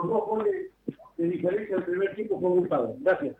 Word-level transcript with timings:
los 0.00 0.08
dos 0.08 0.26
goles 0.26 0.70
de 1.16 1.28
diferencia 1.28 1.76
del 1.76 1.84
primer 1.84 2.14
tiempo 2.14 2.40
fue 2.40 2.50
Gustavo. 2.50 2.96
Gracias. 3.00 3.36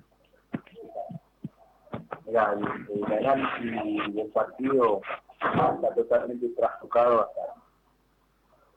Mira, 2.26 2.54
el, 2.54 3.12
el, 3.12 3.26
análisis 3.26 4.14
del 4.14 4.28
partido 4.28 5.00
está 5.40 5.94
totalmente 5.94 6.48
trastocado 6.50 7.30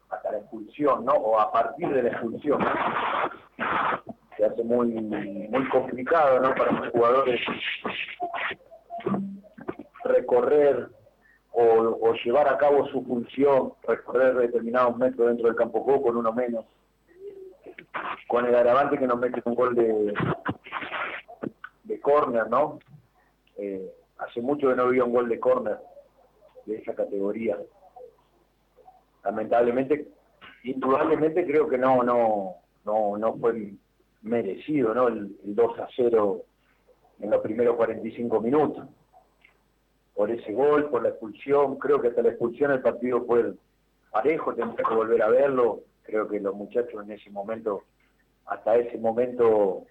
hasta, 0.10 0.32
la 0.32 0.38
expulsión, 0.38 1.06
¿no? 1.06 1.14
O 1.14 1.40
a 1.40 1.52
partir 1.52 1.90
de 1.90 2.04
la 2.04 2.10
expulsión. 2.10 2.64
Se 4.38 4.46
hace 4.46 4.64
muy, 4.64 4.88
muy 4.88 5.70
complicado, 5.70 6.40
¿no? 6.40 6.56
Para 6.56 6.72
los 6.72 6.90
jugadores 6.90 7.42
recorrer 10.06 10.90
o, 11.52 11.64
o, 12.02 12.14
llevar 12.24 12.48
a 12.48 12.58
cabo 12.58 12.88
su 12.88 13.04
función, 13.04 13.74
recorrer 13.88 14.36
determinados 14.36 14.98
metros 14.98 15.28
dentro 15.28 15.48
del 15.48 15.56
campo 15.56 15.84
con 16.02 16.18
uno 16.18 16.32
menos. 16.32 16.66
Con 18.34 18.48
el 18.48 18.56
agravante 18.56 18.98
que 18.98 19.06
nos 19.06 19.20
mete 19.20 19.44
un 19.46 19.54
gol 19.54 19.76
de, 19.76 20.12
de 21.84 22.02
córner, 22.02 22.50
¿no? 22.50 22.80
Eh, 23.58 23.94
hace 24.18 24.42
mucho 24.42 24.70
que 24.70 24.76
no 24.76 24.86
había 24.86 25.04
un 25.04 25.14
gol 25.14 25.30
de 25.30 25.40
córner 25.40 25.78
de 26.66 26.78
esa 26.78 26.96
categoría. 26.96 27.60
Lamentablemente, 29.24 30.08
indudablemente 30.64 31.46
creo 31.46 31.70
que 31.70 31.78
no, 31.78 32.02
no, 32.02 32.56
no, 32.86 33.20
no 33.20 33.38
fue 33.38 33.74
merecido, 34.24 34.96
¿no? 34.96 35.10
El, 35.10 35.38
el 35.46 35.54
2 35.54 35.80
a 35.82 35.88
0 35.96 36.42
en 37.20 37.30
los 37.30 37.42
primeros 37.42 37.76
45 37.76 38.42
minutos 38.42 38.88
por 40.16 40.32
ese 40.32 40.54
gol, 40.54 40.90
por 40.90 41.04
la 41.04 41.10
expulsión. 41.10 41.78
Creo 41.78 42.02
que 42.02 42.08
hasta 42.08 42.24
la 42.24 42.30
expulsión 42.30 42.72
el 42.72 42.82
partido 42.82 43.24
fue 43.26 43.54
parejo, 44.10 44.56
tendré 44.56 44.84
que 44.84 44.96
volver 44.96 45.22
a 45.22 45.28
verlo. 45.28 45.82
Creo 46.02 46.28
que 46.28 46.40
los 46.40 46.56
muchachos 46.56 47.04
en 47.04 47.12
ese 47.12 47.30
momento, 47.30 47.84
hasta 48.46 48.76
ese 48.76 48.98
momento, 48.98 49.86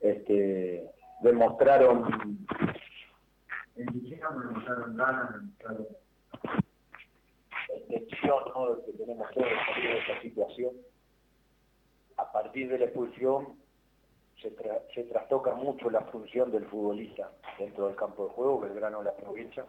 este, 0.00 0.90
demostraron 1.20 2.46
demostraron 3.74 4.96
ganas, 4.96 5.34
demostraron 5.34 5.86
extensión 7.68 8.38
¿no? 8.54 8.84
que 8.84 8.92
tenemos 8.92 9.30
todos 9.32 9.48
en 9.76 9.96
esta 9.96 10.20
situación. 10.22 10.72
A 12.16 12.32
partir 12.32 12.68
de 12.68 12.78
la 12.78 12.84
expulsión 12.86 13.58
se, 14.40 14.50
tra 14.50 14.82
se 14.94 15.04
trastoca 15.04 15.54
mucho 15.54 15.90
la 15.90 16.02
función 16.02 16.50
del 16.50 16.66
futbolista 16.66 17.30
dentro 17.58 17.86
del 17.86 17.96
campo 17.96 18.24
de 18.24 18.30
juego, 18.30 18.60
Belgrano 18.60 19.02
la 19.02 19.10
aprovecha. 19.10 19.66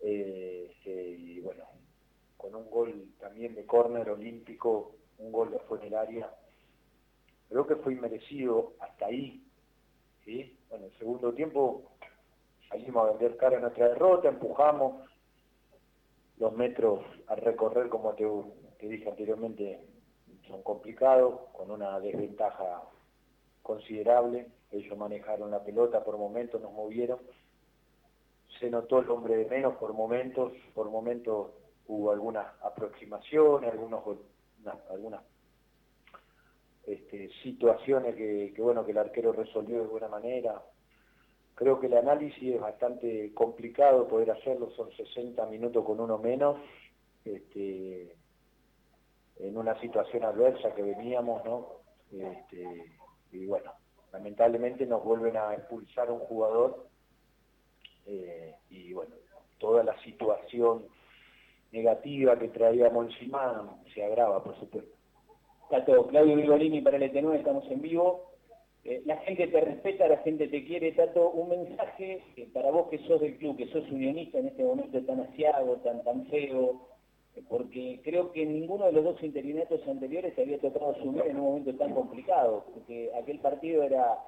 Eh, 0.00 0.72
eh, 0.84 1.16
y 1.18 1.40
bueno, 1.40 1.64
con 2.36 2.54
un 2.54 2.70
gol 2.70 3.08
también 3.18 3.54
de 3.54 3.66
córner 3.66 4.08
olímpico, 4.10 4.94
un 5.18 5.32
gol 5.32 5.50
de 5.50 5.58
fue 5.60 5.78
en 5.78 5.86
el 5.86 5.94
área, 5.94 6.30
creo 7.48 7.66
que 7.66 7.76
fue 7.76 7.94
inmerecido 7.94 8.74
hasta 8.80 9.06
ahí. 9.06 9.42
¿sí? 10.24 10.56
Bueno, 10.70 10.86
el 10.86 10.98
segundo 10.98 11.32
tiempo 11.32 11.92
salimos 12.68 13.04
a 13.04 13.10
vender 13.12 13.36
cara 13.36 13.60
nuestra 13.60 13.88
derrota, 13.88 14.28
empujamos 14.28 15.08
los 16.38 16.52
metros 16.54 17.04
a 17.26 17.34
recorrer, 17.34 17.88
como 17.88 18.12
te, 18.14 18.26
te 18.78 18.88
dije 18.88 19.08
anteriormente, 19.08 19.80
son 20.46 20.62
complicados, 20.62 21.40
con 21.52 21.70
una 21.70 21.98
desventaja 22.00 22.82
considerable, 23.62 24.46
ellos 24.70 24.96
manejaron 24.96 25.50
la 25.50 25.62
pelota 25.62 26.04
por 26.04 26.16
momentos, 26.16 26.60
nos 26.60 26.72
movieron, 26.72 27.18
se 28.60 28.70
notó 28.70 29.00
el 29.00 29.10
hombre 29.10 29.36
de 29.36 29.46
menos 29.46 29.76
por 29.76 29.92
momentos, 29.92 30.52
por 30.74 30.90
momentos 30.90 31.50
hubo 31.86 32.10
algunas 32.12 32.46
aproximaciones, 32.62 33.70
algunos, 33.72 34.02
algunas 34.90 35.22
este, 36.88 37.28
situaciones 37.42 38.16
que, 38.16 38.54
bueno 38.58 38.82
que 38.84 38.92
el 38.92 38.98
arquero 38.98 39.32
resolvió 39.32 39.82
de 39.82 39.86
buena 39.88 40.08
manera. 40.08 40.62
Creo 41.54 41.78
que 41.78 41.86
el 41.86 41.96
análisis 41.96 42.54
es 42.54 42.60
bastante 42.60 43.34
complicado 43.34 44.08
poder 44.08 44.30
hacerlo, 44.30 44.70
son 44.70 44.90
60 44.92 45.44
minutos 45.46 45.84
con 45.84 46.00
uno 46.00 46.16
menos, 46.16 46.56
este, 47.24 48.16
en 49.36 49.56
una 49.56 49.78
situación 49.80 50.24
adversa 50.24 50.74
que 50.74 50.82
veníamos, 50.82 51.44
¿no? 51.44 51.68
Este, 52.10 52.86
y 53.32 53.44
bueno, 53.44 53.72
lamentablemente 54.12 54.86
nos 54.86 55.04
vuelven 55.04 55.36
a 55.36 55.52
expulsar 55.54 56.10
un 56.10 56.20
jugador 56.20 56.88
eh, 58.06 58.54
y 58.70 58.94
bueno, 58.94 59.14
toda 59.58 59.84
la 59.84 60.00
situación 60.02 60.86
negativa 61.70 62.38
que 62.38 62.48
traíamos 62.48 63.12
encima 63.12 63.78
se 63.92 64.02
agrava, 64.02 64.42
por 64.42 64.58
supuesto. 64.58 64.97
Tato, 65.70 66.06
Claudio 66.06 66.36
Virgolini 66.36 66.80
para 66.80 66.96
el 66.96 67.12
ET9, 67.12 67.36
estamos 67.36 67.70
en 67.70 67.82
vivo. 67.82 68.32
Eh, 68.84 69.02
la 69.04 69.18
gente 69.18 69.46
te 69.48 69.60
respeta, 69.60 70.08
la 70.08 70.18
gente 70.18 70.48
te 70.48 70.64
quiere, 70.64 70.92
Tato. 70.92 71.30
Un 71.30 71.50
mensaje 71.50 72.22
eh, 72.36 72.48
para 72.52 72.70
vos 72.70 72.88
que 72.88 72.98
sos 73.06 73.20
del 73.20 73.36
club, 73.36 73.56
que 73.56 73.66
sos 73.68 73.90
unionista 73.90 74.38
en 74.38 74.48
este 74.48 74.64
momento 74.64 75.00
tan 75.02 75.20
asiago, 75.20 75.76
tan, 75.84 76.02
tan 76.04 76.26
feo, 76.26 76.88
porque 77.48 78.00
creo 78.02 78.32
que 78.32 78.46
ninguno 78.46 78.86
de 78.86 78.92
los 78.92 79.04
dos 79.04 79.22
interinatos 79.22 79.86
anteriores 79.86 80.34
se 80.34 80.42
había 80.42 80.58
tocado 80.58 80.90
asumir 80.90 81.24
en 81.26 81.36
un 81.36 81.44
momento 81.44 81.74
tan 81.74 81.94
complicado, 81.94 82.64
porque 82.72 83.10
aquel 83.14 83.38
partido 83.40 83.82
era, 83.82 84.18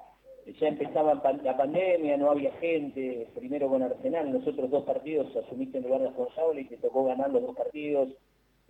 ya 0.45 0.67
empezaba 0.67 1.21
la 1.43 1.57
pandemia, 1.57 2.17
no 2.17 2.31
había 2.31 2.51
gente, 2.53 3.27
primero 3.33 3.67
con 3.67 3.81
Arsenal, 3.81 4.27
en 4.27 4.33
los 4.33 4.47
otros 4.47 4.69
dos 4.69 4.83
partidos 4.83 5.35
asumiste 5.35 5.79
en 5.79 5.85
lugar 5.85 6.01
responsable 6.01 6.61
y 6.61 6.65
te 6.65 6.77
tocó 6.77 7.03
ganar 7.05 7.31
los 7.31 7.41
dos 7.41 7.55
partidos. 7.55 8.09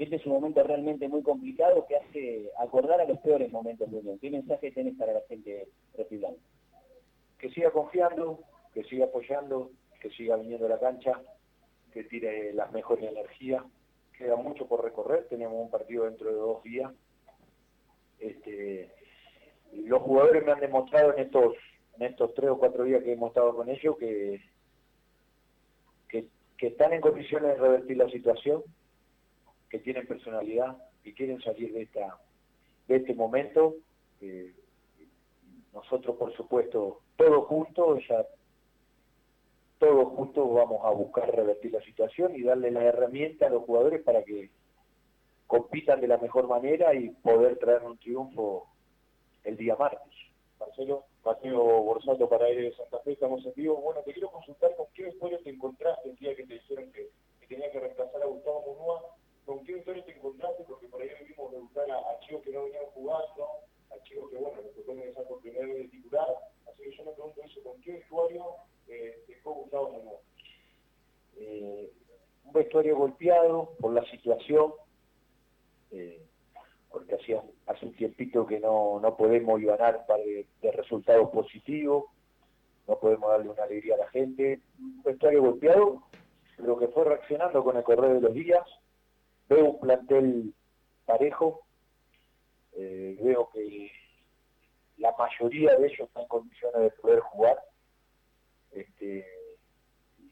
Este 0.01 0.15
es 0.15 0.25
un 0.25 0.33
momento 0.33 0.63
realmente 0.63 1.07
muy 1.07 1.21
complicado 1.21 1.85
que 1.87 1.95
hace 1.95 2.49
acordar 2.57 2.99
a 2.99 3.05
los 3.05 3.19
peores 3.19 3.51
momentos 3.51 3.91
de 3.91 3.99
Unión. 3.99 4.17
¿Qué 4.17 4.31
mensaje 4.31 4.71
tenés 4.71 4.97
para 4.97 5.13
la 5.13 5.21
gente 5.29 5.67
rojiblanca? 5.95 6.41
Que 7.37 7.51
siga 7.51 7.69
confiando, 7.69 8.39
que 8.73 8.83
siga 8.85 9.05
apoyando, 9.05 9.69
que 10.01 10.09
siga 10.09 10.37
viniendo 10.37 10.65
a 10.65 10.69
la 10.69 10.79
cancha, 10.79 11.21
que 11.93 12.03
tire 12.05 12.51
las 12.51 12.71
mejores 12.71 13.11
energías 13.11 13.63
queda 14.17 14.35
mucho 14.37 14.67
por 14.67 14.83
recorrer, 14.83 15.27
tenemos 15.29 15.61
un 15.61 15.69
partido 15.69 16.05
dentro 16.05 16.29
de 16.29 16.35
dos 16.35 16.63
días. 16.63 16.91
Este, 18.17 18.89
los 19.71 20.01
jugadores 20.01 20.43
me 20.43 20.51
han 20.51 20.61
demostrado 20.61 21.15
en 21.15 21.29
estos, 21.99 22.33
tres 22.33 22.49
o 22.49 22.57
cuatro 22.57 22.85
días 22.85 23.03
que 23.03 23.13
hemos 23.13 23.29
estado 23.29 23.55
con 23.55 23.69
ellos 23.69 23.95
que 23.99 24.41
están 26.57 26.91
en 26.93 27.01
condiciones 27.01 27.51
de 27.51 27.61
revertir 27.61 27.97
la 27.97 28.09
situación, 28.09 28.63
que 29.71 29.79
tienen 29.79 30.05
personalidad 30.05 30.77
y 31.03 31.13
quieren 31.13 31.41
salir 31.41 31.73
de 31.73 31.83
esta 31.83 32.19
de 32.87 32.97
este 32.97 33.15
momento. 33.15 33.75
Eh, 34.19 34.53
nosotros, 35.73 36.17
por 36.17 36.35
supuesto, 36.35 36.99
todos 37.15 37.47
juntos, 37.47 38.03
ya 38.07 38.25
todos 39.79 40.09
juntos 40.09 40.53
vamos 40.53 40.81
a 40.83 40.91
buscar 40.91 41.33
revertir 41.33 41.71
la 41.71 41.81
situación 41.81 42.35
y 42.35 42.43
darle 42.43 42.69
la 42.69 42.83
herramienta 42.83 43.47
a 43.47 43.49
los 43.49 43.63
jugadores 43.63 44.03
para 44.03 44.23
que 44.23 44.51
compitan 45.47 46.01
de 46.01 46.07
la 46.07 46.17
mejor 46.17 46.47
manera 46.47 46.93
y 46.93 47.09
poder 47.09 47.57
traer 47.57 47.83
un 47.83 47.97
triunfo 47.97 48.67
el 49.43 49.55
día 49.57 49.75
martes. 49.77 50.13
Marcelo, 50.59 51.05
Mateo 51.25 51.63
Borsato 51.81 52.29
para 52.29 52.45
Aire 52.45 52.63
de 52.63 52.75
Santa 52.75 52.99
Fe, 52.99 53.13
estamos 53.13 53.43
en 53.45 53.53
vivo. 53.55 53.77
Bueno, 53.77 54.01
te 54.05 54.13
quiero 54.13 54.29
consultar 54.29 54.75
con 54.75 54.85
qué 54.93 55.07
historia 55.07 55.39
te 55.43 55.49
encontraste 55.49 56.09
el 56.09 56.15
día 56.17 56.35
que 56.35 56.45
te 56.45 56.53
dijeron 56.55 56.91
que, 56.91 57.09
que 57.39 57.47
tenía 57.47 57.71
que 57.71 57.79
reemplazar 57.79 58.21
a 58.21 58.25
Gustavo 58.27 58.61
Munúa. 58.67 59.01
¿Con 59.45 59.63
qué 59.63 59.77
historia 59.77 60.05
te 60.05 60.13
encontraste? 60.13 60.63
Porque 60.67 60.87
por 60.87 61.01
ahí 61.01 61.09
vimos 61.27 61.51
debutar 61.51 61.89
a, 61.91 61.97
a 61.97 62.19
chicos 62.19 62.43
que 62.43 62.51
no 62.51 62.63
venían 62.63 62.85
jugando, 62.93 63.47
a 63.89 64.03
chicos 64.03 64.29
que, 64.29 64.37
bueno, 64.37 64.61
les 64.61 64.73
tocó 64.75 64.93
ingresar 64.93 65.27
por 65.27 65.41
primera 65.41 65.65
vez 65.65 65.77
de 65.77 65.87
titular. 65.89 66.27
Así 66.67 66.83
que 66.83 66.91
yo 66.95 67.05
me 67.05 67.11
pregunto 67.11 67.41
eso, 67.43 67.63
¿con 67.63 67.81
qué 67.81 67.93
vestuario 67.93 68.45
eh, 68.87 69.23
dejó 69.27 69.53
Gustavo 69.53 69.91
Munúa? 69.91 70.19
Eh, 71.37 71.91
un 72.45 72.53
vestuario 72.53 72.97
golpeado 72.97 73.73
por 73.79 73.93
la 73.93 74.03
situación, 74.05 74.73
eh, 75.91 76.25
porque 76.89 77.15
hacía, 77.15 77.41
hace 77.67 77.85
un 77.85 77.93
tiempito 77.95 78.45
que 78.45 78.59
no, 78.59 78.99
no 78.99 79.15
podemos 79.15 79.61
ganar 79.61 80.05
par 80.05 80.19
de, 80.19 80.45
de, 80.61 80.71
resultados 80.71 81.29
positivos, 81.29 82.05
no 82.87 82.99
podemos 82.99 83.29
darle 83.29 83.49
una 83.49 83.63
alegría 83.63 83.95
a 83.95 83.99
la 83.99 84.09
gente. 84.09 84.59
Un 84.79 85.01
vestuario 85.03 85.41
golpeado, 85.41 86.03
pero 86.57 86.77
que 86.77 86.87
fue 86.89 87.05
reaccionando 87.05 87.63
con 87.63 87.77
el 87.77 87.83
correr 87.83 88.13
de 88.15 88.21
los 88.21 88.33
días. 88.33 88.67
Veo 89.51 89.65
un 89.65 89.79
plantel 89.81 90.53
parejo, 91.05 91.63
eh, 92.71 93.19
veo 93.21 93.49
que 93.49 93.91
la 94.95 95.13
mayoría 95.17 95.75
de 95.75 95.87
ellos 95.87 96.07
están 96.07 96.23
en 96.23 96.29
condiciones 96.29 96.81
de 96.83 96.91
poder 96.91 97.19
jugar. 97.19 97.61
Este, 98.71 99.27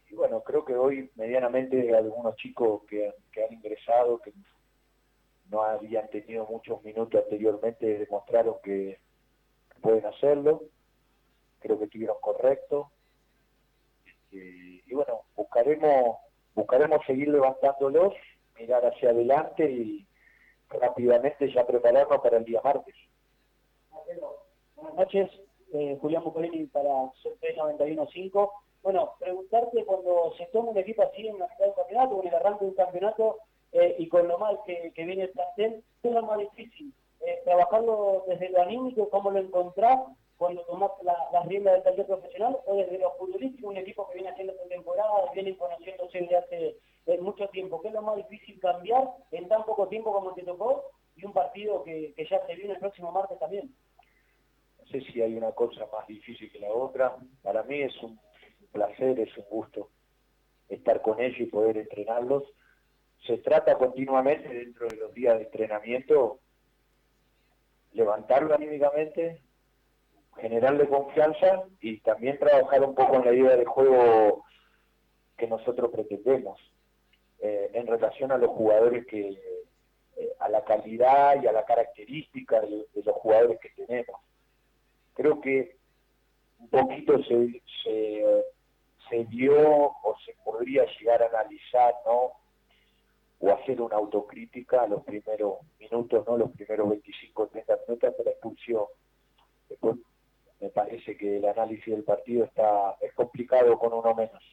y 0.09 0.15
bueno, 0.15 0.41
creo 0.41 0.63
que 0.63 0.73
hoy 0.73 1.11
medianamente 1.15 1.93
algunos 1.93 2.33
chicos 2.37 2.83
que, 2.87 3.13
que 3.33 3.43
han 3.43 3.51
ingresado, 3.51 4.21
que 4.21 4.31
no 5.49 5.63
habían 5.63 6.09
tenido 6.09 6.45
muchos 6.45 6.81
minutos 6.81 7.21
anteriormente, 7.21 7.97
demostraron 7.97 8.55
que 8.63 9.01
pueden 9.81 10.05
hacerlo, 10.05 10.63
creo 11.59 11.77
que 11.77 11.85
estuvieron 11.85 12.15
correctos, 12.21 12.87
este, 14.05 14.81
y 14.85 14.93
bueno, 14.93 15.23
buscaremos, 15.35 16.19
buscaremos 16.55 17.05
seguir 17.05 17.27
levantándolos, 17.27 18.13
mirar 18.59 18.85
hacia 18.85 19.09
adelante 19.09 19.69
y, 19.69 20.05
rápidamente 20.69 21.51
ya 21.51 21.65
prepararnos 21.65 22.21
para 22.21 22.37
el 22.37 22.45
día 22.45 22.61
martes. 22.63 22.93
Buenas 24.75 24.95
noches, 24.95 25.29
eh, 25.73 25.97
Julián 25.99 26.23
Bucolini 26.23 26.65
para 26.67 27.11
Sorteo 27.23 27.71
91.5. 27.75 28.51
Bueno, 28.83 29.13
preguntarte 29.19 29.83
cuando 29.85 30.33
se 30.37 30.45
toma 30.47 30.69
un 30.69 30.77
equipo 30.77 31.01
así 31.01 31.27
en 31.27 31.39
la 31.39 31.47
mitad 31.47 31.65
del 31.65 31.73
campeonato, 31.73 32.21
en 32.21 32.27
el 32.27 32.35
arranque 32.35 32.65
de 32.65 32.69
un 32.69 32.75
campeonato, 32.75 33.37
eh, 33.71 33.95
y 33.97 34.07
con 34.07 34.27
lo 34.27 34.37
mal 34.37 34.59
que, 34.65 34.91
viene 34.95 35.23
el 35.23 35.29
plantel, 35.29 35.83
¿qué 36.01 36.07
es 36.07 36.13
lo 36.13 36.21
más 36.21 36.37
difícil? 36.37 36.93
Eh, 37.21 37.41
trabajarlo 37.43 38.23
desde 38.27 38.49
lo 38.49 38.61
anímico, 38.61 39.09
¿cómo 39.09 39.31
lo 39.31 39.39
encontrás 39.39 39.99
cuando 40.37 40.61
tomás 40.65 40.91
las 41.03 41.45
riendas 41.47 41.73
del 41.73 41.83
taller 41.83 42.05
profesional? 42.05 42.57
¿O 42.65 42.75
desde 42.75 42.99
lo 42.99 43.11
futbolístico, 43.15 43.69
un 43.69 43.77
equipo 43.77 44.07
que 44.07 44.15
viene 44.15 44.29
haciendo 44.29 44.53
temporada, 44.69 45.31
viene 45.33 45.57
conociéndose 45.57 46.21
desde 46.21 46.37
hace 46.37 46.75
mucho 47.21 47.47
tiempo? 47.49 47.81
¿Qué 47.81 47.89
es 47.89 47.93
lo 47.93 48.01
más 48.01 48.17
difícil 48.17 48.59
cambiar 48.59 49.09
en 49.31 49.47
tan 49.47 49.63
poco 49.65 49.87
tiempo 49.87 50.13
como 50.13 50.33
te 50.33 50.43
tocó 50.43 50.85
y 51.15 51.25
un 51.25 51.33
partido 51.33 51.83
que, 51.83 52.13
que 52.15 52.25
ya 52.25 52.45
se 52.45 52.55
viene 52.55 52.73
el 52.73 52.79
próximo 52.79 53.11
martes 53.11 53.39
también? 53.39 53.73
No 54.79 54.85
sé 54.87 55.01
si 55.01 55.21
hay 55.21 55.35
una 55.35 55.51
cosa 55.51 55.87
más 55.91 56.07
difícil 56.07 56.51
que 56.51 56.59
la 56.59 56.71
otra. 56.71 57.15
Para 57.43 57.63
mí 57.63 57.81
es 57.81 57.95
un 58.01 58.19
placer, 58.71 59.19
es 59.19 59.37
un 59.37 59.45
gusto 59.49 59.89
estar 60.69 61.01
con 61.01 61.19
ellos 61.19 61.39
y 61.39 61.45
poder 61.45 61.77
entrenarlos 61.77 62.43
se 63.25 63.37
trata 63.39 63.77
continuamente 63.77 64.47
dentro 64.47 64.87
de 64.87 64.95
los 64.95 65.13
días 65.13 65.37
de 65.37 65.45
entrenamiento 65.45 66.39
levantarlo 67.93 68.53
anímicamente, 68.53 69.41
generarle 70.37 70.87
confianza 70.87 71.63
y 71.81 71.99
también 72.01 72.37
trabajar 72.37 72.83
un 72.83 72.95
poco 72.95 73.15
en 73.15 73.25
la 73.25 73.33
idea 73.33 73.57
de 73.57 73.65
juego 73.65 74.45
que 75.37 75.47
nosotros 75.47 75.89
pretendemos 75.91 76.59
eh, 77.41 77.71
en 77.73 77.87
relación 77.87 78.31
a 78.31 78.37
los 78.37 78.49
jugadores 78.49 79.05
que 79.07 79.29
eh, 79.29 80.33
a 80.39 80.49
la 80.49 80.63
calidad 80.63 81.41
y 81.41 81.47
a 81.47 81.51
la 81.51 81.65
característica 81.65 82.59
de, 82.61 82.87
los 82.93 83.15
jugadores 83.15 83.59
que 83.59 83.69
tenemos. 83.69 84.19
Creo 85.13 85.39
que 85.39 85.77
un 86.59 86.69
poquito 86.69 87.23
se, 87.23 87.61
se, 87.83 88.43
se 89.09 89.25
dio 89.25 89.55
o 89.57 90.15
se 90.25 90.35
podría 90.43 90.85
llegar 90.99 91.23
a 91.23 91.27
analizar, 91.27 91.93
¿no? 92.05 92.33
o 93.39 93.51
hacer 93.53 93.81
una 93.81 93.95
autocrítica 93.95 94.83
a 94.83 94.87
los 94.87 95.03
primeros 95.03 95.59
minutos, 95.79 96.25
no 96.27 96.37
los 96.37 96.51
primeros 96.51 96.89
25 96.89 97.43
o 97.43 97.47
30 97.47 97.79
minutos 97.87 98.17
de 98.17 98.23
la 98.23 98.31
expulsión. 98.31 98.83
Después 99.69 99.95
me 100.59 100.69
parece 100.69 101.15
que 101.15 101.37
el 101.37 101.45
análisis 101.45 101.85
del 101.85 102.03
partido 102.03 102.45
está 102.45 102.97
es 102.99 103.13
complicado 103.13 103.79
con 103.79 103.93
uno 103.93 104.13
menos. 104.13 104.43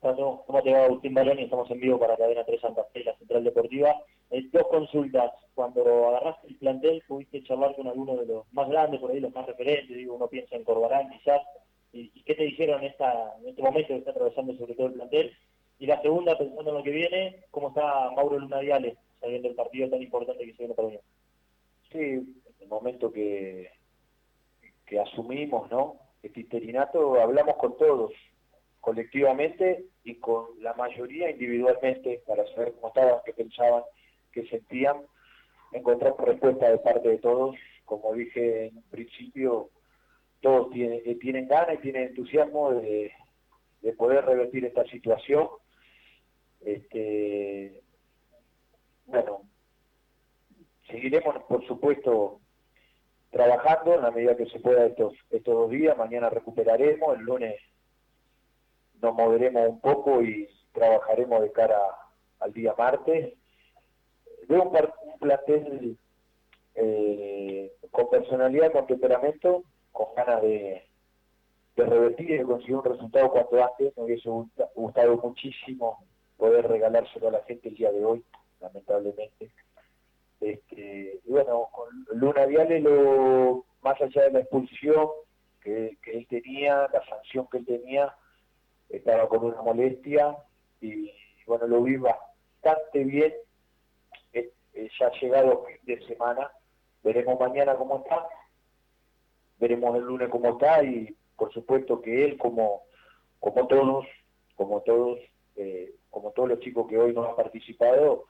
¿Cómo 0.00 0.62
te 0.62 0.72
va 0.72 0.84
Agustín 0.84 1.12
Baroni? 1.12 1.42
Estamos 1.42 1.68
en 1.72 1.80
vivo 1.80 1.98
para 1.98 2.16
Cadena 2.16 2.44
3 2.44 2.60
Santa 2.60 2.84
Fe, 2.92 3.02
la 3.02 3.16
Central 3.16 3.42
Deportiva. 3.42 3.96
Eh, 4.30 4.48
dos 4.52 4.68
consultas. 4.68 5.32
Cuando 5.54 5.82
agarraste 6.08 6.46
el 6.46 6.56
plantel, 6.56 7.02
pudiste 7.08 7.42
charlar 7.42 7.74
con 7.74 7.88
alguno 7.88 8.16
de 8.16 8.26
los 8.26 8.52
más 8.52 8.68
grandes, 8.68 9.00
por 9.00 9.10
ahí 9.10 9.18
los 9.18 9.34
más 9.34 9.46
referentes, 9.46 9.96
digo, 9.96 10.14
uno 10.14 10.28
piensa 10.28 10.54
en 10.54 10.62
Corbarán 10.62 11.10
quizás. 11.10 11.42
¿Y, 11.92 12.10
qué 12.22 12.34
te 12.34 12.44
dijeron 12.44 12.80
en, 12.80 12.90
esta, 12.90 13.34
en 13.40 13.48
este 13.48 13.62
momento 13.62 13.88
que 13.88 13.96
está 13.96 14.12
atravesando 14.12 14.54
sobre 14.56 14.74
todo 14.74 14.86
el 14.86 14.92
plantel? 14.92 15.36
Y 15.80 15.86
la 15.86 16.00
segunda, 16.00 16.38
pensando 16.38 16.70
en 16.70 16.76
lo 16.76 16.82
que 16.84 16.90
viene, 16.90 17.44
¿cómo 17.50 17.68
está 17.68 18.10
Mauro 18.12 18.38
Luna 18.38 18.60
Viales, 18.60 18.96
sabiendo 19.20 19.48
el 19.48 19.56
partido 19.56 19.88
tan 19.88 20.02
importante 20.02 20.44
que 20.44 20.52
se 20.52 20.58
viene 20.58 20.74
para 20.74 20.88
Unión? 20.88 21.02
Sí, 21.90 21.98
en 21.98 22.54
el 22.60 22.68
momento 22.68 23.10
que, 23.10 23.70
que 24.86 25.00
asumimos 25.00 25.68
¿no? 25.70 25.96
este 26.22 26.40
interinato, 26.40 27.20
hablamos 27.20 27.56
con 27.56 27.76
todos, 27.76 28.12
colectivamente 28.88 29.84
y 30.02 30.14
con 30.14 30.46
la 30.62 30.72
mayoría 30.72 31.30
individualmente, 31.30 32.22
para 32.26 32.46
saber 32.54 32.72
cómo 32.72 32.88
estaban, 32.88 33.20
qué 33.26 33.34
pensaban, 33.34 33.82
qué 34.32 34.48
sentían, 34.48 34.96
encontrar 35.72 36.14
respuesta 36.18 36.70
de 36.70 36.78
parte 36.78 37.06
de 37.06 37.18
todos. 37.18 37.54
Como 37.84 38.14
dije 38.14 38.68
en 38.68 38.82
principio, 38.90 39.68
todos 40.40 40.70
tienen, 40.70 41.02
eh, 41.04 41.16
tienen 41.16 41.48
ganas 41.48 41.74
y 41.74 41.82
tienen 41.82 42.08
entusiasmo 42.08 42.72
de, 42.72 43.12
de 43.82 43.92
poder 43.92 44.24
revertir 44.24 44.64
esta 44.64 44.84
situación 44.84 45.48
este, 46.60 47.82
bueno, 49.04 49.42
seguiremos, 50.88 51.44
por 51.44 51.64
supuesto, 51.66 52.40
trabajando 53.30 53.94
en 53.94 54.02
la 54.02 54.10
medida 54.10 54.36
que 54.36 54.46
se 54.46 54.60
pueda 54.60 54.86
estos 54.86 55.14
dos 55.30 55.70
días. 55.70 55.96
Mañana 55.96 56.30
recuperaremos, 56.30 57.18
el 57.18 57.24
lunes 57.24 57.60
nos 59.00 59.14
moveremos 59.14 59.68
un 59.68 59.80
poco 59.80 60.22
y 60.22 60.48
trabajaremos 60.72 61.42
de 61.42 61.52
cara 61.52 61.78
al 62.40 62.52
día 62.52 62.74
martes. 62.76 63.34
Veo 64.48 64.62
un, 64.62 65.18
plantel 65.18 65.98
eh, 66.74 67.72
con 67.90 68.08
personalidad, 68.10 68.72
con 68.72 68.86
temperamento, 68.86 69.64
con 69.92 70.14
ganas 70.16 70.42
de, 70.42 70.84
de 71.76 71.86
revertir 71.86 72.30
y 72.30 72.38
de 72.38 72.44
conseguir 72.44 72.76
un 72.76 72.84
resultado 72.84 73.30
cuanto 73.30 73.62
antes. 73.62 73.96
Me 73.96 74.04
hubiese 74.04 74.28
gustado 74.74 75.16
muchísimo 75.16 76.04
poder 76.36 76.68
regalárselo 76.68 77.28
a 77.28 77.32
la 77.32 77.42
gente 77.42 77.68
el 77.68 77.74
día 77.74 77.92
de 77.92 78.04
hoy, 78.04 78.24
lamentablemente. 78.60 79.50
Este, 80.40 81.20
y 81.24 81.30
bueno, 81.30 81.68
con 81.72 81.88
Luna 82.18 82.46
Viale, 82.46 82.80
lo, 82.80 83.64
más 83.82 84.00
allá 84.00 84.22
de 84.22 84.32
la 84.32 84.40
expulsión 84.40 85.08
que, 85.62 85.98
él 86.06 86.26
tenía, 86.28 86.88
la 86.92 87.04
sanción 87.08 87.46
que 87.50 87.58
él 87.58 87.66
tenía, 87.66 88.14
estaba 88.88 89.28
con 89.28 89.44
una 89.44 89.62
molestia 89.62 90.36
y 90.80 91.10
bueno, 91.46 91.66
lo 91.66 91.82
vi 91.82 91.96
bastante 91.96 93.04
bien. 93.04 93.32
Eh, 94.32 94.52
eh, 94.74 94.88
ya 94.98 95.06
ha 95.06 95.20
llegado 95.20 95.64
fin 95.64 95.78
de 95.84 96.06
semana, 96.06 96.50
veremos 97.02 97.40
mañana 97.40 97.74
cómo 97.76 97.98
está, 97.98 98.26
veremos 99.58 99.96
el 99.96 100.02
lunes 100.02 100.28
cómo 100.28 100.50
está 100.50 100.82
y 100.84 101.16
por 101.36 101.52
supuesto 101.52 102.00
que 102.00 102.24
él 102.24 102.38
como, 102.38 102.82
como 103.40 103.66
todos, 103.66 104.06
como 104.56 104.82
todos, 104.82 105.18
eh, 105.56 105.94
como 106.10 106.32
todos 106.32 106.50
los 106.50 106.60
chicos 106.60 106.86
que 106.88 106.98
hoy 106.98 107.12
no 107.12 107.24
han 107.24 107.36
participado, 107.36 108.26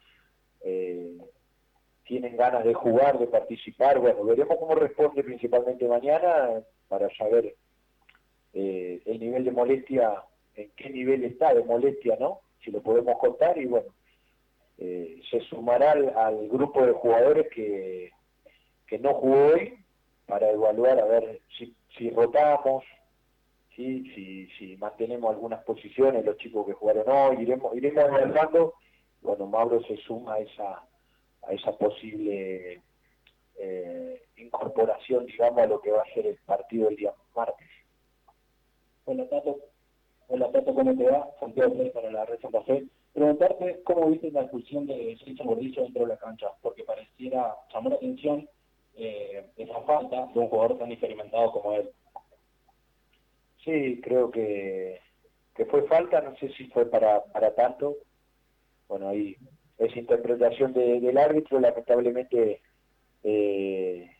tienen 2.04 2.36
ganas 2.36 2.64
de 2.64 2.74
jugar, 2.74 3.18
de 3.18 3.26
participar. 3.26 3.98
Bueno, 3.98 4.24
veremos 4.24 4.58
cómo 4.58 4.74
responde 4.74 5.22
principalmente 5.22 5.86
mañana 5.86 6.62
para 6.88 7.08
saber 7.16 7.54
el 8.52 9.20
nivel 9.20 9.44
de 9.44 9.52
molestia, 9.52 10.24
en 10.58 10.70
qué 10.76 10.90
nivel 10.90 11.24
está 11.24 11.54
de 11.54 11.62
molestia, 11.62 12.16
¿no? 12.18 12.40
Si 12.64 12.70
lo 12.72 12.82
podemos 12.82 13.16
contar 13.18 13.56
y 13.58 13.66
bueno, 13.66 13.88
eh, 14.78 15.20
se 15.30 15.40
sumará 15.42 15.92
al, 15.92 16.48
grupo 16.48 16.84
de 16.84 16.92
jugadores 16.92 17.48
que, 17.54 18.10
que 18.86 18.98
no 18.98 19.14
jugó 19.14 19.54
hoy 19.54 19.78
para 20.26 20.50
evaluar 20.50 20.98
a 20.98 21.04
ver 21.04 21.40
si, 21.56 21.74
si 21.96 22.10
rotamos, 22.10 22.84
si, 23.76 24.48
si 24.58 24.76
mantenemos 24.76 25.30
algunas 25.30 25.62
posiciones, 25.62 26.24
los 26.24 26.36
chicos 26.38 26.66
que 26.66 26.72
jugaron 26.72 27.04
hoy, 27.08 27.42
iremos, 27.42 27.76
iremos 27.76 28.04
evaluando, 28.04 28.74
bueno, 29.22 29.46
Mauro 29.46 29.80
se 29.84 29.96
suma 29.98 30.34
a 30.34 30.38
esa, 30.40 30.82
a 31.42 31.52
esa 31.52 31.70
posible 31.78 32.82
eh, 33.56 34.22
incorporación, 34.36 35.26
digamos, 35.26 35.60
a 35.60 35.66
lo 35.66 35.80
que 35.80 35.92
va 35.92 36.02
a 36.02 36.14
ser 36.14 36.26
el 36.26 36.36
partido 36.44 36.88
el 36.88 36.96
día 36.96 37.14
martes. 37.36 37.68
Hola 39.04 39.28
Tato, 39.28 39.58
hola 40.28 40.50
Tato, 40.52 40.74
¿cómo 40.74 40.96
te 40.96 41.04
va? 41.04 41.28
Santiago 41.40 41.74
para 41.92 42.10
la 42.10 42.24
Red 42.24 42.40
Santa 42.40 42.62
Fe. 42.62 42.86
Preguntarte 43.12 43.80
cómo 43.84 44.10
viste 44.10 44.30
la 44.30 44.42
expulsión 44.42 44.86
de 44.86 45.16
Sergio 45.18 45.44
Gordillo 45.44 45.82
dentro 45.82 46.02
de 46.02 46.08
la 46.08 46.16
cancha, 46.18 46.48
porque 46.62 46.84
pareciera, 46.84 47.56
llamó 47.72 47.90
la 47.90 47.96
atención 47.96 48.48
eh, 48.96 49.46
esa 49.56 49.80
falta 49.82 50.26
de 50.32 50.38
un 50.38 50.48
jugador 50.48 50.78
tan 50.78 50.92
experimentado 50.92 51.50
como 51.52 51.72
él. 51.72 51.90
Sí, 53.64 54.00
creo 54.02 54.30
que, 54.30 55.00
que 55.54 55.64
fue 55.66 55.82
falta, 55.82 56.20
no 56.20 56.36
sé 56.36 56.50
si 56.50 56.66
fue 56.68 56.86
para, 56.86 57.24
para 57.24 57.54
tanto. 57.54 57.96
Bueno, 58.88 59.08
ahí 59.08 59.36
es 59.78 59.96
interpretación 59.96 60.72
del 60.72 61.18
árbitro, 61.18 61.60
lamentablemente 61.60 62.60
eh, 63.24 64.10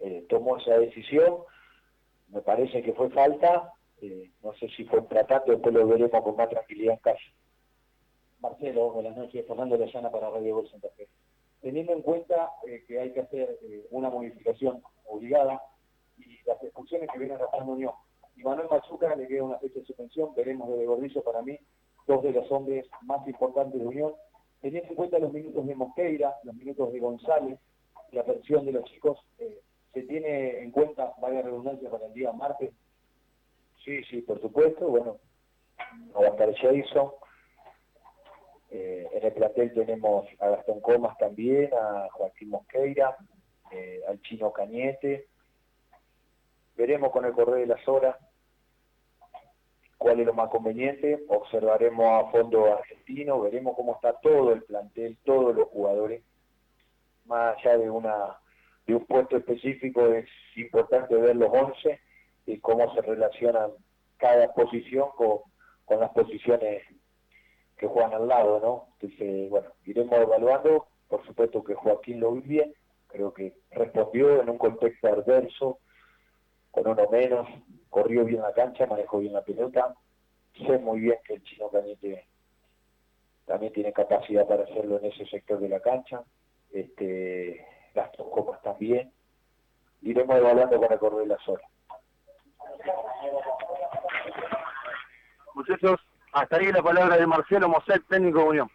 eh, 0.00 0.26
tomó 0.28 0.58
esa 0.58 0.78
decisión. 0.78 1.38
Me 2.28 2.40
parece 2.40 2.82
que 2.82 2.92
fue 2.92 3.10
falta, 3.10 3.72
eh, 4.02 4.30
no 4.42 4.52
sé 4.54 4.68
si 4.76 4.84
tanto, 4.84 5.52
después 5.52 5.74
lo 5.74 5.86
veremos 5.86 6.22
con 6.22 6.36
más 6.36 6.48
tranquilidad 6.48 6.94
en 6.94 7.00
casa. 7.00 7.20
Marcelo, 8.40 8.90
buenas 8.90 9.16
noches, 9.16 9.46
Fernando 9.46 9.76
Lallana 9.76 10.10
para 10.10 10.30
Radio 10.30 10.56
Gol 10.56 10.68
Santa 10.68 10.88
Fe. 10.96 11.08
Teniendo 11.60 11.92
en 11.92 12.02
cuenta 12.02 12.50
que 12.88 12.98
hay 12.98 13.12
que 13.12 13.20
hacer 13.20 13.58
una 13.90 14.10
modificación 14.10 14.82
obligada 15.06 15.62
y 16.18 16.42
las 16.44 16.60
expulsiones 16.62 17.08
que 17.12 17.18
vienen 17.20 17.38
la 17.38 17.64
Unión, 17.64 17.92
y 18.36 18.42
Manuel 18.42 18.66
Machuca 18.68 19.14
le 19.14 19.28
queda 19.28 19.44
una 19.44 19.58
fecha 19.58 19.78
de 19.78 19.86
suspensión, 19.86 20.34
veremos 20.34 20.76
de 20.76 20.86
Gordillo 20.86 21.22
para 21.22 21.42
mí, 21.42 21.56
dos 22.06 22.22
de 22.22 22.32
los 22.32 22.50
hombres 22.50 22.88
más 23.02 23.26
importantes 23.28 23.80
de 23.80 23.86
Unión, 23.86 24.14
teniendo 24.60 24.88
en 24.88 24.96
cuenta 24.96 25.18
los 25.18 25.32
minutos 25.32 25.66
de 25.66 25.74
Mosqueira, 25.74 26.34
los 26.42 26.54
minutos 26.54 26.92
de 26.92 26.98
González, 26.98 27.58
la 28.10 28.22
versión 28.22 28.64
de 28.66 28.72
los 28.72 28.84
chicos, 28.84 29.18
eh, 29.38 29.60
¿se 29.92 30.02
tiene 30.02 30.62
en 30.62 30.70
cuenta, 30.70 31.14
vaya 31.20 31.42
redundancia, 31.42 31.90
para 31.90 32.06
el 32.06 32.12
día 32.12 32.32
martes? 32.32 32.72
Sí, 33.84 34.02
sí, 34.04 34.22
por 34.22 34.40
supuesto, 34.40 34.86
bueno, 34.86 35.18
no 36.12 36.20
va 36.20 36.26
a 36.26 36.30
estar 36.30 36.54
Jason, 36.54 37.10
en 39.22 39.26
el 39.28 39.32
plantel 39.34 39.72
tenemos 39.74 40.26
a 40.40 40.48
Gastón 40.48 40.80
Comas 40.80 41.16
también, 41.18 41.70
a 41.74 42.08
Joaquín 42.12 42.50
Mosqueira, 42.50 43.16
eh, 43.70 44.00
al 44.08 44.20
Chino 44.22 44.52
Cañete. 44.52 45.28
Veremos 46.76 47.12
con 47.12 47.24
el 47.24 47.32
correr 47.32 47.60
de 47.60 47.66
las 47.66 47.86
horas 47.86 48.16
cuál 49.98 50.18
es 50.18 50.26
lo 50.26 50.34
más 50.34 50.48
conveniente, 50.48 51.22
observaremos 51.28 52.06
a 52.06 52.30
fondo 52.30 52.72
argentino, 52.72 53.40
veremos 53.40 53.76
cómo 53.76 53.94
está 53.94 54.14
todo 54.20 54.52
el 54.52 54.64
plantel, 54.64 55.16
todos 55.24 55.54
los 55.54 55.68
jugadores, 55.68 56.24
más 57.26 57.56
allá 57.58 57.78
de 57.78 57.88
una 57.88 58.38
de 58.84 58.96
un 58.96 59.06
puesto 59.06 59.36
específico 59.36 60.04
es 60.06 60.28
importante 60.56 61.14
ver 61.14 61.36
los 61.36 61.50
11 61.52 62.00
y 62.46 62.58
cómo 62.58 62.92
se 62.94 63.02
relacionan 63.02 63.70
cada 64.16 64.52
posición 64.52 65.10
con, 65.16 65.40
con 65.84 66.00
las 66.00 66.10
posiciones 66.10 66.82
que 67.76 67.86
juegan 67.86 68.14
al 68.14 68.28
lado, 68.28 68.60
¿no? 68.60 68.88
Entonces, 69.00 69.50
bueno, 69.50 69.70
iremos 69.84 70.18
evaluando, 70.18 70.86
por 71.08 71.26
supuesto 71.26 71.64
que 71.64 71.74
Joaquín 71.74 72.20
lo 72.20 72.32
vi 72.32 72.42
bien, 72.42 72.74
creo 73.08 73.32
que 73.34 73.54
respondió 73.70 74.40
en 74.40 74.48
un 74.48 74.58
contexto 74.58 75.08
adverso, 75.08 75.78
con 76.70 76.86
uno 76.86 77.08
menos, 77.10 77.48
corrió 77.90 78.24
bien 78.24 78.40
la 78.40 78.52
cancha, 78.52 78.86
manejó 78.86 79.18
bien 79.18 79.32
la 79.32 79.42
pelota, 79.42 79.94
sé 80.54 80.78
muy 80.78 81.00
bien 81.00 81.18
que 81.24 81.34
el 81.34 81.42
chino 81.42 81.70
Cañete 81.70 82.26
también 83.44 83.72
tiene 83.72 83.92
capacidad 83.92 84.46
para 84.46 84.62
hacerlo 84.62 84.98
en 84.98 85.06
ese 85.06 85.26
sector 85.26 85.58
de 85.58 85.68
la 85.68 85.80
cancha, 85.80 86.22
este, 86.70 87.66
las 87.94 88.12
dos 88.12 88.28
copas 88.28 88.62
también, 88.62 89.12
iremos 90.02 90.36
evaluando 90.36 90.78
con 90.78 90.92
el 90.92 90.98
correr 90.98 91.20
de 91.20 91.26
las 91.26 91.48
horas. 91.48 91.71
Muchachos, 95.54 96.00
hasta 96.32 96.56
ahí 96.56 96.72
la 96.72 96.82
palabra 96.82 97.16
de 97.16 97.26
Marcelo 97.26 97.68
Mosel, 97.68 98.02
técnico 98.08 98.40
de 98.40 98.44
Unión. 98.44 98.70